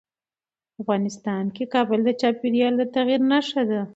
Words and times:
افغانستان 0.81 1.43
کې 1.55 1.63
کابل 1.73 1.99
د 2.05 2.09
چاپېریال 2.21 2.73
د 2.77 2.83
تغیر 2.95 3.21
نښه 3.31 3.61
ده. 3.69 3.81